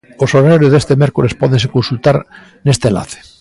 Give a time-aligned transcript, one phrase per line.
[0.23, 2.17] Os horarios deste mércores pódense consultar
[2.65, 3.19] neste enlace.